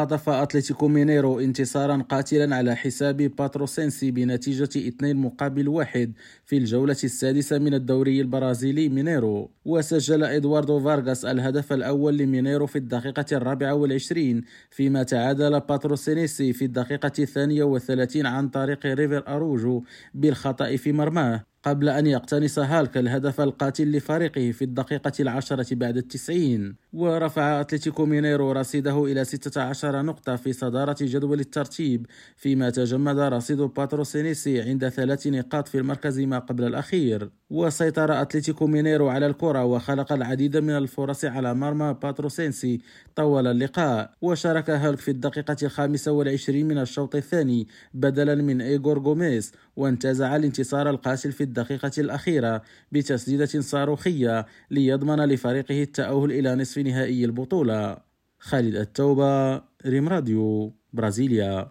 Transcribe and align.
خطف 0.00 0.28
أتلتيكو 0.28 0.88
مينيرو 0.88 1.40
انتصارا 1.40 1.96
قاتلا 2.08 2.56
على 2.56 2.74
حساب 2.76 3.16
باتروسينسي 3.16 4.10
بنتيجة 4.10 4.88
2 4.88 5.16
مقابل 5.16 5.68
واحد 5.68 6.12
في 6.44 6.56
الجولة 6.56 6.96
السادسة 7.04 7.58
من 7.58 7.74
الدوري 7.74 8.20
البرازيلي. 8.20 8.88
مينيرو 8.88 9.50
وسجل 9.64 10.24
إدواردو 10.24 10.80
فارغاس 10.80 11.24
الهدف 11.24 11.72
الأول 11.72 12.16
لمينيرو 12.16 12.66
في 12.66 12.76
الدقيقة 12.76 13.24
الرابعة 13.32 13.74
والعشرين 13.74 14.44
فيما 14.70 15.02
تعادل 15.02 15.60
باتروسينيسي 15.60 16.52
في 16.52 16.64
الدقيقة 16.64 17.12
الثانية 17.18 17.62
والثلاثين 17.64 18.26
عن 18.26 18.48
طريق 18.48 18.86
ريفر 18.86 19.24
أروجو 19.28 19.82
بالخطأ 20.14 20.76
في 20.76 20.92
مرماه. 20.92 21.49
قبل 21.62 21.88
أن 21.88 22.06
يقتنص 22.06 22.58
هالك 22.58 22.96
الهدف 22.96 23.40
القاتل 23.40 23.92
لفريقه 23.92 24.52
في 24.52 24.62
الدقيقة 24.64 25.12
العشرة 25.20 25.74
بعد 25.74 25.96
التسعين. 25.96 26.76
ورفع 26.92 27.60
أتلتيكو 27.60 28.06
مينيرو 28.06 28.52
رصيده 28.52 29.04
إلى 29.04 29.24
16 29.24 30.02
نقطة 30.02 30.36
في 30.36 30.52
صدارة 30.52 30.96
جدول 31.00 31.40
الترتيب 31.40 32.06
فيما 32.36 32.70
تجمد 32.70 33.18
رصيد 33.18 33.58
باتروسينيسي 33.58 34.62
عند 34.62 34.88
ثلاث 34.88 35.26
نقاط 35.26 35.68
في 35.68 35.78
المركز 35.78 36.20
ما 36.20 36.38
قبل 36.38 36.64
الأخير. 36.64 37.30
وسيطر 37.50 38.22
أتلتيكو 38.22 38.66
مينيرو 38.66 39.08
على 39.08 39.26
الكرة 39.26 39.64
وخلق 39.64 40.12
العديد 40.12 40.56
من 40.56 40.70
الفرص 40.70 41.24
على 41.24 41.54
مرمى 41.54 41.96
باتروسينسي. 42.02 42.80
طوال 43.16 43.46
اللقاء. 43.46 44.10
وشارك 44.22 44.70
هالك 44.70 44.98
في 44.98 45.10
الدقيقة 45.10 45.56
الخامسة 45.62 46.12
والعشرين 46.12 46.68
من 46.68 46.78
الشوط 46.78 47.16
الثاني 47.16 47.68
بدلا 47.94 48.34
من 48.34 48.60
إيغور 48.60 48.98
غوميز 48.98 49.52
وانتزع 49.76 50.36
الانتصار 50.36 50.90
القاسي 50.90 51.32
في 51.32 51.40
الدقيقة 51.42 51.90
الأخيرة 51.98 52.62
بتسديدة 52.92 53.60
صاروخية 53.60 54.46
ليضمن 54.70 55.24
لفريقه 55.24 55.82
التأهل 55.82 56.32
إلى 56.32 56.54
نصف 56.54 56.78
نهائي 56.78 57.24
البطولة. 57.24 57.96
خالد 58.38 58.76
التوبة 58.76 59.62
ريم 59.86 60.08
راديو 60.08 60.72
برازيليا. 60.92 61.68